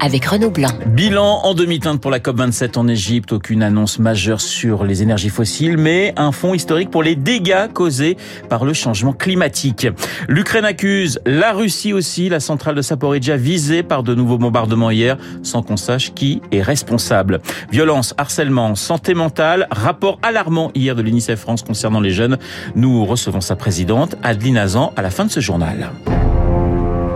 [0.00, 0.70] avec Renaud Blanc.
[0.86, 3.32] Bilan en demi-teinte pour la COP27 en Égypte.
[3.32, 8.16] Aucune annonce majeure sur les énergies fossiles, mais un fond historique pour les dégâts causés
[8.48, 9.86] par le changement climatique.
[10.28, 15.16] L'Ukraine accuse, la Russie aussi, la centrale de Saporidja visée par de nouveaux bombardements hier,
[15.42, 17.40] sans qu'on sache qui est responsable.
[17.70, 22.38] Violence, harcèlement, santé mentale, rapport alarmant hier de l'UNICEF France concernant les jeunes.
[22.74, 25.90] Nous recevons sa présidente, Adeline Azan, à la fin de ce journal.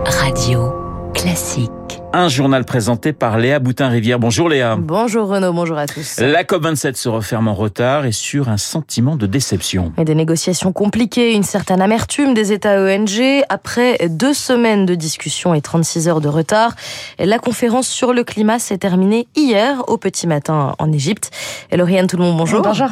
[0.05, 0.73] Radio
[1.13, 1.80] Classique.
[2.13, 4.19] Un journal présenté par Léa Boutin-Rivière.
[4.19, 4.75] Bonjour Léa.
[4.77, 6.19] Bonjour Renaud, bonjour à tous.
[6.19, 9.93] La COP27 se referme en retard et sur un sentiment de déception.
[9.97, 13.43] Et des négociations compliquées, une certaine amertume des États ONG.
[13.47, 16.75] Après deux semaines de discussions et 36 heures de retard,
[17.17, 21.31] la conférence sur le climat s'est terminée hier au petit matin en Égypte.
[21.71, 22.61] Et Lauriane, tout le monde, bonjour.
[22.61, 22.89] Bonjour.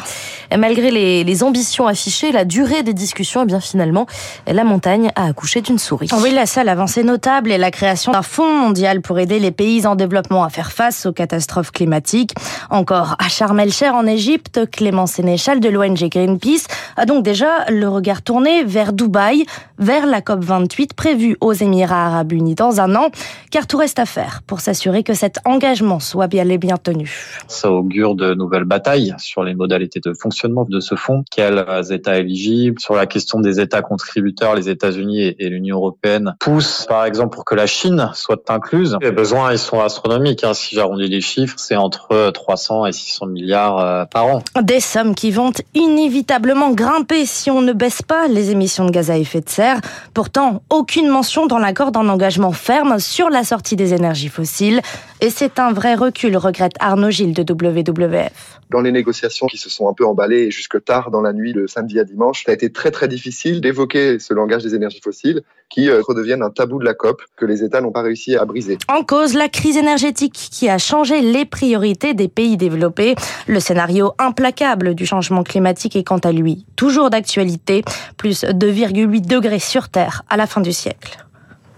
[0.52, 4.06] Et malgré les, les, ambitions affichées, la durée des discussions, et eh bien finalement,
[4.48, 6.10] la montagne a accouché d'une souris.
[6.22, 9.88] Oui, la seule avancée notable est la création d'un fonds mondial pour aider les pays
[9.88, 12.34] en développement à faire face aux catastrophes climatiques.
[12.70, 17.88] Encore à Sharm el-Cher en Égypte, Clément Sénéchal de l'ONG Greenpeace a donc déjà le
[17.88, 19.46] regard tourné vers Dubaï,
[19.78, 23.10] vers la COP28 prévue aux Émirats arabes unis dans un an,
[23.50, 27.12] car tout reste à faire pour s'assurer que cet engagement soit bien et bien tenu.
[27.48, 32.18] Ça augure de nouvelles batailles sur les modalités de fonctionnement de ce fonds, quels États
[32.18, 37.36] éligibles, sur la question des États contributeurs, les États-Unis et l'Union européenne poussent, par exemple,
[37.36, 38.98] pour que la Chine soit incluse.
[39.02, 40.44] Les besoins, ils sont astronomiques.
[40.44, 40.54] Hein.
[40.54, 44.44] Si j'arrondis les chiffres, c'est entre 300 et 600 milliards euh, par an.
[44.62, 49.12] Des sommes qui vont inévitablement grimper si on ne baisse pas les émissions de gaz
[49.12, 49.80] à effet de serre.
[50.14, 54.82] Pourtant, aucune mention dans l'accord d'un engagement ferme sur la sortie des énergies fossiles.
[55.22, 58.59] Et c'est un vrai recul, regrette Arnaud Gilles de WWF.
[58.70, 61.66] Dans les négociations qui se sont un peu emballées jusque tard dans la nuit de
[61.66, 65.42] samedi à dimanche, ça a été très très difficile d'évoquer ce langage des énergies fossiles
[65.70, 68.46] qui euh, redeviennent un tabou de la COP que les États n'ont pas réussi à
[68.46, 68.78] briser.
[68.88, 73.16] En cause, la crise énergétique qui a changé les priorités des pays développés.
[73.48, 77.84] Le scénario implacable du changement climatique est quant à lui toujours d'actualité,
[78.18, 81.18] plus 2,8 degrés sur Terre à la fin du siècle.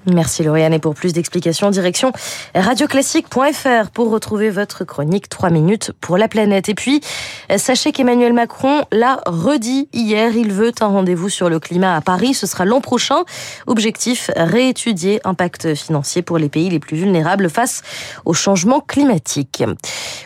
[0.08, 2.12] Merci Lauriane et pour plus d'explications, direction
[2.56, 6.70] radioclassique.fr pour retrouver votre chronique 3 minutes pour la planète.
[6.70, 7.02] Et puis,
[7.56, 12.34] sachez qu'Emmanuel Macron l'a redit hier, il veut un rendez-vous sur le climat à Paris,
[12.34, 13.24] ce sera l'an prochain.
[13.68, 17.84] Objectif, réétudier impact financier pour les pays les plus vulnérables face
[18.26, 19.64] au changement climatique.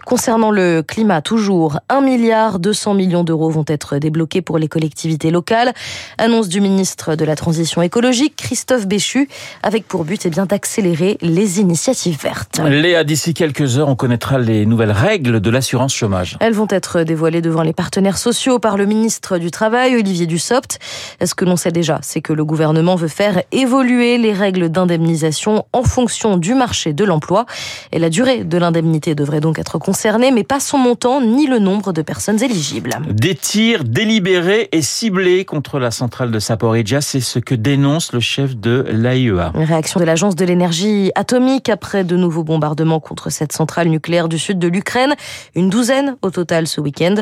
[0.06, 5.32] Concernant le climat, toujours 1 milliard 200 millions d'euros vont être débloqués pour les collectivités
[5.32, 5.74] locales.
[6.18, 9.28] Annonce du ministre de la Transition écologique, Christophe Béchu
[9.66, 12.62] avec pour but eh bien d'accélérer les initiatives vertes.
[12.64, 16.38] Léa, d'ici quelques heures, on connaîtra les nouvelles règles de l'assurance chômage.
[16.40, 20.80] Elles vont être dévoilées devant les partenaires sociaux par le ministre du Travail, Olivier Dussopt.
[21.24, 25.66] Ce que l'on sait déjà, c'est que le gouvernement veut faire évoluer les règles d'indemnisation
[25.74, 27.48] en fonction du marché de l'emploi.
[27.92, 31.58] Et la durée de l'indemnité devrait donc être concernée, mais pas son montant ni le
[31.58, 32.92] nombre de personnes éligibles.
[33.10, 38.20] Des tirs délibérés et ciblés contre la centrale de Saporidja, c'est ce que dénonce le
[38.20, 39.54] chef de l'AIEA.
[39.56, 44.28] Une réaction de l'Agence de l'énergie atomique après de nouveaux bombardements contre cette centrale nucléaire
[44.28, 45.16] du sud de l'Ukraine.
[45.56, 47.16] Une douzaine au total ce week-end.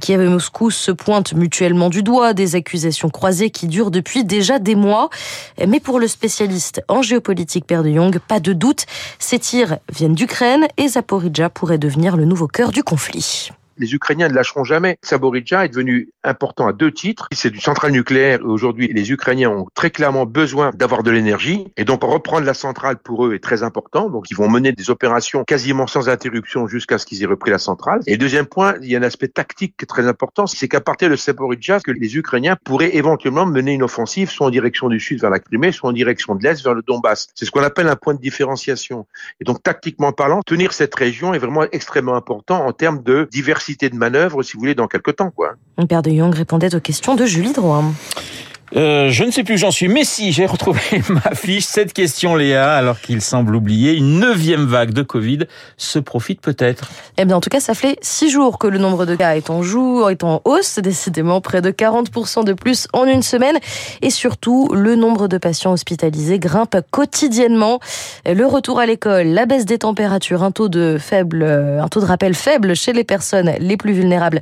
[0.00, 4.60] Kiev et Moscou se pointent mutuellement du doigt des accusations croisées qui durent depuis déjà
[4.60, 5.10] des mois.
[5.66, 8.86] Mais pour le spécialiste en géopolitique Père de Young, pas de doute,
[9.18, 14.28] ces tirs viennent d'Ukraine et Zaporizhia pourrait devenir le nouveau cœur du conflit les Ukrainiens
[14.28, 14.98] ne lâcheront jamais.
[15.02, 17.28] Saboridja est devenu important à deux titres.
[17.32, 21.84] C'est du centrale nucléaire aujourd'hui les Ukrainiens ont très clairement besoin d'avoir de l'énergie et
[21.84, 24.10] donc reprendre la centrale pour eux est très important.
[24.10, 27.58] Donc ils vont mener des opérations quasiment sans interruption jusqu'à ce qu'ils aient repris la
[27.58, 28.00] centrale.
[28.06, 31.16] Et deuxième point, il y a un aspect tactique très important, c'est qu'à partir de
[31.16, 35.40] Saboridja, les Ukrainiens pourraient éventuellement mener une offensive soit en direction du sud vers la
[35.40, 37.28] Crimée, soit en direction de l'est vers le Donbass.
[37.34, 39.06] C'est ce qu'on appelle un point de différenciation.
[39.40, 43.61] Et donc tactiquement parlant, tenir cette région est vraiment extrêmement important en termes de diversité
[43.70, 45.30] de manœuvre, si vous voulez, dans quelques temps.
[45.30, 45.54] Quoi.
[45.88, 47.84] Père de Young répondait aux questions de Julie Droit.
[48.74, 51.64] Euh, je ne sais plus où j'en suis, mais si, j'ai retrouvé ma fiche.
[51.64, 55.40] Cette question, Léa, alors qu'il semble oublier, une neuvième vague de Covid
[55.76, 56.90] se profite peut-être.
[57.18, 59.50] Eh bien, en tout cas, ça fait six jours que le nombre de cas est
[59.50, 63.58] en jour, est en hausse, décidément près de 40% de plus en une semaine.
[64.00, 67.80] Et surtout, le nombre de patients hospitalisés grimpe quotidiennement.
[68.24, 72.06] Le retour à l'école, la baisse des températures, un taux de faible, un taux de
[72.06, 74.40] rappel faible chez les personnes les plus vulnérables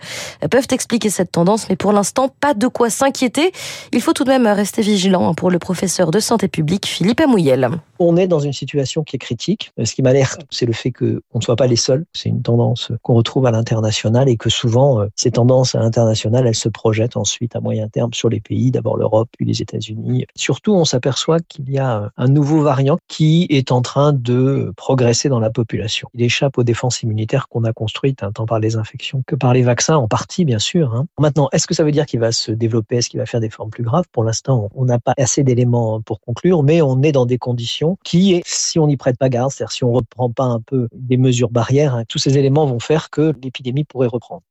[0.50, 3.52] peuvent expliquer cette tendance, mais pour l'instant, pas de quoi s'inquiéter.
[3.92, 7.20] Il faut tout de même rester vigilant hein, pour le professeur de santé publique Philippe
[7.20, 7.70] Amouyel.
[7.98, 9.72] On est dans une situation qui est critique.
[9.82, 12.04] Ce qui m'alerte, c'est le fait qu'on ne soit pas les seuls.
[12.12, 16.46] C'est une tendance qu'on retrouve à l'international et que souvent, euh, ces tendances à l'international,
[16.46, 20.26] elles se projettent ensuite à moyen terme sur les pays, d'abord l'Europe, puis les États-Unis.
[20.34, 25.30] Surtout, on s'aperçoit qu'il y a un nouveau variant qui est en train de progresser
[25.30, 26.10] dans la population.
[26.12, 29.54] Il échappe aux défenses immunitaires qu'on a construites, hein, tant par les infections que par
[29.54, 30.94] les vaccins, en partie, bien sûr.
[30.94, 31.06] Hein.
[31.18, 32.96] Maintenant, est-ce que ça veut dire qu'il va se développer?
[32.96, 34.04] Est-ce qu'il va faire des formes plus graves?
[34.12, 37.96] Pour l'instant, on n'a pas assez d'éléments pour conclure, mais on est dans des conditions
[38.04, 41.16] qui, si on n'y prête pas garde, c'est-à-dire si on reprend pas un peu des
[41.16, 44.42] mesures barrières, hein, tous ces éléments vont faire que l'épidémie pourrait reprendre.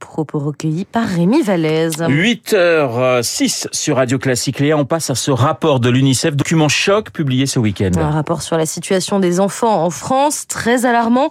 [0.00, 1.96] Propos recueillis par Rémi Vallès.
[1.98, 4.58] 8h06 sur Radio Classique.
[4.58, 7.90] Léa, on passe à ce rapport de l'UNICEF, document choc publié ce week-end.
[7.96, 11.30] Un rapport sur la situation des enfants en France, très alarmant.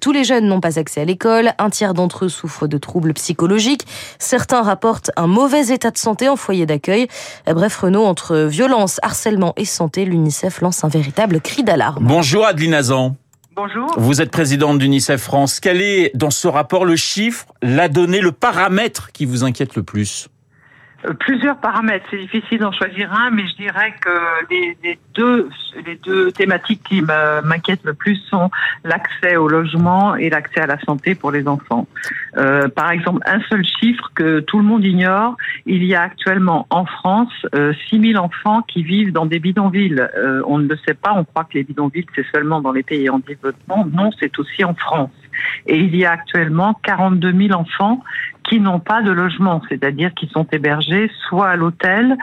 [0.00, 3.12] Tous les jeunes n'ont pas accès à l'école, un tiers d'entre eux souffrent de troubles
[3.14, 3.86] psychologiques,
[4.18, 7.06] certains rapportent un mauvais état de santé en foyer d'accueil.
[7.46, 12.04] Bref, Renaud, entre violence, harcèlement et santé, l'UNICEF lance un véritable cri d'alarme.
[12.06, 13.16] Bonjour Adeline Azan.
[13.56, 13.90] Bonjour.
[13.96, 15.60] Vous êtes présidente d'UNICEF France.
[15.60, 19.82] Quel est dans ce rapport le chiffre, la donnée, le paramètre qui vous inquiète le
[19.82, 20.28] plus?
[21.14, 22.06] Plusieurs paramètres.
[22.10, 24.10] C'est difficile d'en choisir un, mais je dirais que
[24.50, 25.48] les, deux,
[25.84, 28.50] les deux thématiques qui m'inquiètent le plus sont
[28.84, 31.86] l'accès au logement et l'accès à la santé pour les enfants.
[32.36, 36.66] Euh, par exemple, un seul chiffre que tout le monde ignore, il y a actuellement
[36.70, 40.06] en France euh, 6000 enfants qui vivent dans des bidonvilles.
[40.16, 42.82] Euh, on ne le sait pas, on croit que les bidonvilles, c'est seulement dans les
[42.82, 43.86] pays en développement.
[43.92, 45.10] Non, c'est aussi en France.
[45.66, 48.02] Et il y a actuellement 42 000 enfants
[48.48, 52.16] qui n'ont pas de logement, c'est-à-dire qui sont hébergés soit à l'hôtel,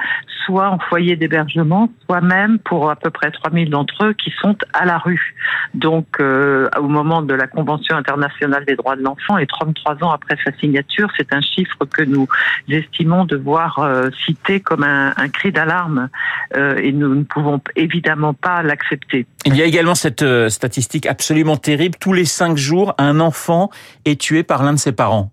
[0.45, 4.33] soit en foyer d'hébergement, soit même pour à peu près 3 000 d'entre eux qui
[4.41, 5.35] sont à la rue.
[5.73, 10.11] Donc, euh, au moment de la Convention internationale des droits de l'enfant et 33 ans
[10.11, 12.27] après sa signature, c'est un chiffre que nous
[12.69, 16.09] estimons devoir euh, citer comme un, un cri d'alarme
[16.55, 19.25] euh, et nous ne pouvons évidemment pas l'accepter.
[19.45, 21.95] Il y a également cette euh, statistique absolument terrible.
[21.99, 23.69] Tous les cinq jours, un enfant
[24.05, 25.31] est tué par l'un de ses parents.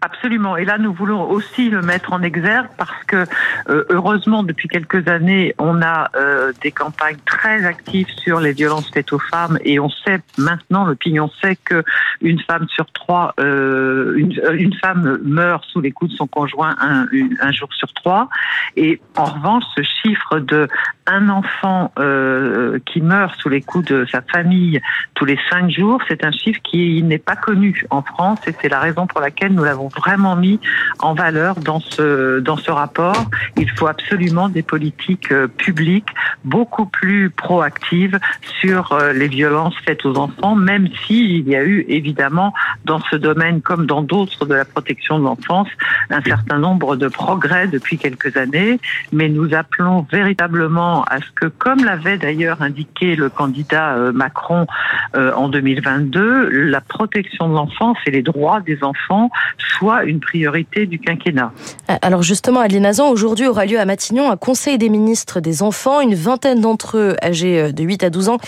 [0.00, 0.56] Absolument.
[0.56, 3.24] Et là, nous voulons aussi le mettre en exergue parce que,
[3.68, 8.88] euh, heureusement, depuis quelques années, on a euh, des campagnes très actives sur les violences
[8.92, 11.82] faites aux femmes et on sait maintenant, l'opinion sait que
[12.20, 16.76] une femme sur trois, euh, une, une, femme meurt sous les coups de son conjoint
[16.80, 17.06] un,
[17.40, 18.28] un, jour sur trois.
[18.76, 20.68] Et en revanche, ce chiffre de
[21.06, 21.90] un enfant
[22.84, 24.78] qui meurt sous les coups de sa famille
[25.14, 28.68] tous les cinq jours, c'est un chiffre qui n'est pas connu en France et c'est
[28.68, 30.60] la raison pour laquelle nous l'avons vraiment mis
[31.00, 33.24] en valeur dans ce dans ce rapport.
[33.56, 36.08] Il faut absolument des politiques euh, publiques
[36.44, 38.18] beaucoup plus proactives
[38.60, 42.52] sur euh, les violences faites aux enfants, même s'il y a eu évidemment
[42.84, 45.68] dans ce domaine comme dans d'autres de la protection de l'enfance
[46.10, 48.78] un certain nombre de progrès depuis quelques années.
[49.12, 54.66] Mais nous appelons véritablement à ce que, comme l'avait d'ailleurs indiqué le candidat euh, Macron
[55.14, 59.30] en 2022, la protection de l'enfance et les droits des enfants
[59.78, 61.52] soit une priorité du quinquennat.
[61.90, 65.62] Euh, alors justement, Adeline Azan, aujourd'hui aura lieu à Matignon un conseil des ministres des
[65.62, 68.38] enfants, une vingtaine d'entre eux âgés euh, de 8 à 12 ans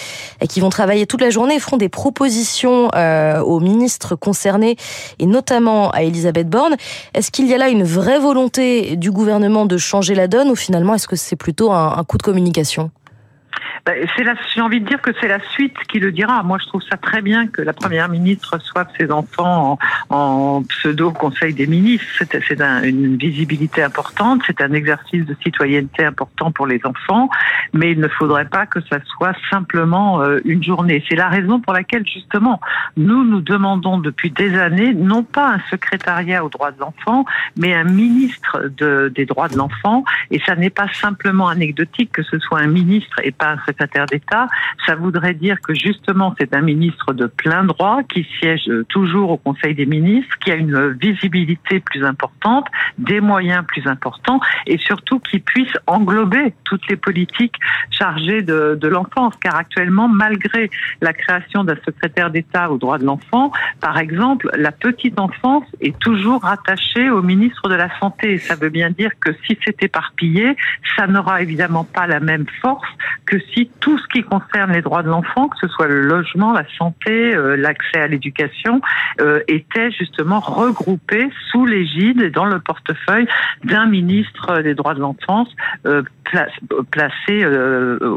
[0.41, 4.77] et qui vont travailler toute la journée feront des propositions euh, aux ministres concernés
[5.19, 6.77] et notamment à Elisabeth Borne.
[7.15, 10.57] Est-ce qu'il y a là une vraie volonté du gouvernement de changer la donne ou
[10.57, 12.91] finalement est-ce que c'est plutôt un coup de communication?
[13.87, 14.25] C'est
[14.55, 16.43] j'ai envie de dire que c'est la suite qui le dira.
[16.43, 19.79] Moi, je trouve ça très bien que la première ministre reçoive ses enfants
[20.11, 22.07] en, pseudo conseil des ministres.
[22.19, 27.31] C'est, c'est une visibilité importante, c'est un exercice de citoyenneté important pour les enfants,
[27.73, 31.03] mais il ne faudrait pas que ça soit simplement euh, une journée.
[31.09, 32.61] C'est la raison pour laquelle justement
[32.97, 37.25] nous nous demandons depuis des années non pas un secrétariat aux droits de l'enfant,
[37.57, 40.05] mais un ministre de, des droits de l'enfant.
[40.31, 44.07] Et ça n'est pas simplement anecdotique que ce soit un ministre et pas un secrétaire
[44.07, 44.47] d'État,
[44.87, 49.37] ça voudrait dire que justement c'est un ministre de plein droit qui siège toujours au
[49.39, 52.67] Conseil des ministres, qui a une visibilité plus importante,
[52.99, 57.57] des moyens plus importants et surtout qui puisse englober toutes les politiques
[57.91, 59.35] chargées de, de l'enfance.
[59.41, 60.71] Car actuellement, malgré
[61.01, 65.99] la création d'un secrétaire d'État aux droits de l'enfant, par exemple, la petite enfance est
[65.99, 68.39] toujours rattachée au ministre de la Santé.
[68.39, 70.57] Ça veut bien dire que si c'est éparpillé,
[70.97, 72.89] ça n'aura évidemment pas la même force
[73.31, 76.53] que si tout ce qui concerne les droits de l'enfant, que ce soit le logement,
[76.53, 78.81] la santé, euh, l'accès à l'éducation,
[79.21, 83.29] euh, était justement regroupé sous l'égide et dans le portefeuille
[83.63, 85.49] d'un ministre des droits de l'enfance
[85.87, 86.03] euh,
[86.91, 87.45] placé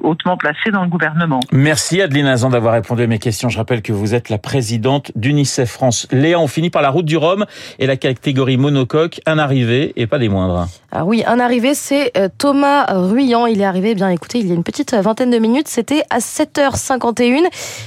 [0.03, 1.39] hautement placé dans le gouvernement.
[1.51, 3.49] Merci Adeline Azan d'avoir répondu à mes questions.
[3.49, 6.07] Je rappelle que vous êtes la présidente d'UNICEF France.
[6.11, 7.45] Léa, on finit par la route du Rhum
[7.79, 10.67] et la catégorie monocoque, un arrivé et pas des moindres.
[10.91, 13.45] Ah oui, un arrivé, c'est Thomas Ruyant.
[13.45, 16.03] Il est arrivé, eh bien écoutez, il y a une petite vingtaine de minutes, c'était
[16.09, 17.23] à 7h51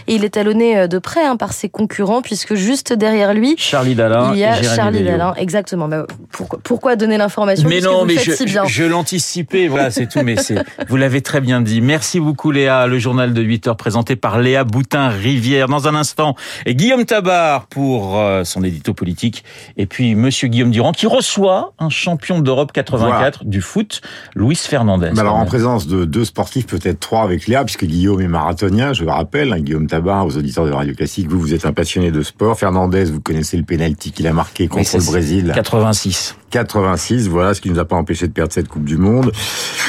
[0.06, 3.54] et il est talonné euh, de près hein, par ses concurrents puisque juste derrière lui,
[3.58, 5.88] Charlie Dalin il y a Charlie Dalin, exactement.
[5.88, 8.32] Bah, pourquoi, pourquoi, donner l'information Mais non, mais je,
[8.66, 10.15] je, l'anticipais, voilà, c'est tout.
[10.24, 11.80] Mais c'est, vous l'avez très bien dit.
[11.80, 12.86] Merci beaucoup Léa.
[12.86, 15.68] Le journal de 8 h présenté par Léa Boutin-Rivière.
[15.68, 19.44] Dans un instant, et Guillaume Tabar pour euh, son édito politique
[19.76, 24.00] et puis Monsieur Guillaume Durand qui reçoit un champion d'Europe 84 du foot,
[24.34, 25.12] Luis Fernandez.
[25.18, 29.04] alors en présence de deux sportifs, peut-être trois avec Léa, puisque Guillaume est marathonien, je
[29.04, 32.10] le rappelle, hein, Guillaume Tabar, aux auditeurs de Radio Classique, vous, vous êtes un passionné
[32.10, 32.58] de sport.
[32.58, 35.52] Fernandez, vous connaissez le pénalty qu'il a marqué contre le Brésil.
[35.54, 36.36] 86.
[36.56, 39.30] 86, voilà ce qui nous a pas empêché de perdre cette Coupe du Monde.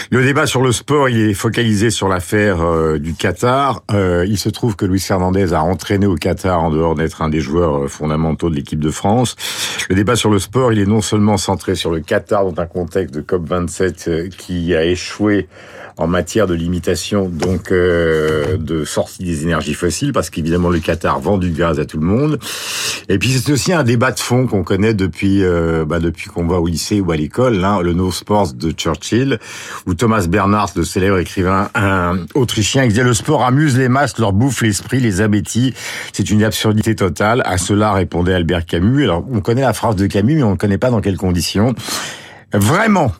[0.09, 3.83] Le débat sur le sport, il est focalisé sur l'affaire euh, du Qatar.
[3.91, 7.29] Euh, il se trouve que Luis Fernandez a entraîné au Qatar en dehors d'être un
[7.29, 9.35] des joueurs euh, fondamentaux de l'équipe de France.
[9.89, 12.65] Le débat sur le sport, il est non seulement centré sur le Qatar dans un
[12.65, 15.49] contexte de COP27 qui a échoué
[15.97, 21.39] en matière de limitation donc de sortie des énergies fossiles, parce qu'évidemment le Qatar vend
[21.39, 22.37] du gaz à tout le monde.
[23.09, 25.43] Et puis c'est aussi un débat de fond qu'on connaît depuis
[25.87, 29.39] bah, depuis qu'on va au lycée ou à l'école, hein, le No Sports de Churchill,
[29.85, 34.17] où Thomas Bernhardt, le célèbre écrivain un autrichien, il disait le sport amuse les masses,
[34.17, 35.73] leur bouffe l'esprit, les abétit.
[36.13, 37.41] C'est une absurdité totale.
[37.45, 39.03] À cela répondait Albert Camus.
[39.03, 41.73] Alors on connaît la phrase de Camus, mais on ne connaît pas dans quelles conditions.
[42.53, 43.11] Vraiment,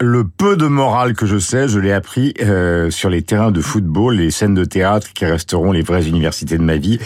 [0.00, 3.60] le peu de morale que je sais, je l'ai appris euh, sur les terrains de
[3.60, 6.98] football, les scènes de théâtre qui resteront les vraies universités de ma vie.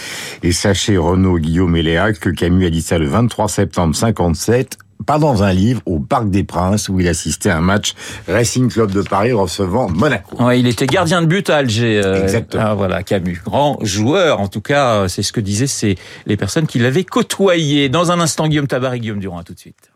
[0.42, 1.84] Et sachez, Renaud, Guillaume et
[2.20, 6.30] que Camus a dit ça le 23 septembre 57 pas dans un livre, au Parc
[6.30, 7.94] des Princes, où il assistait à un match
[8.26, 10.42] Racing Club de Paris recevant Monaco.
[10.42, 12.00] Ouais, il était gardien de but à Alger.
[12.04, 12.62] Euh, Exactement.
[12.66, 13.40] Ah, voilà, Camus.
[13.44, 17.88] Grand joueur, en tout cas, c'est ce que disaient les personnes qui l'avaient côtoyé.
[17.88, 19.90] Dans un instant, Guillaume Tabar et Guillaume Durand, à tout de suite.